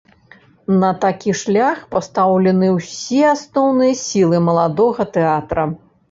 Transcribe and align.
На 0.83 0.87
такі 1.03 1.33
шлях 1.41 1.83
пастаўлены 1.91 2.67
ўсе 2.77 3.19
асноўныя 3.33 3.93
сілы 4.05 4.39
маладога 4.47 5.07
тэатра. 5.19 5.67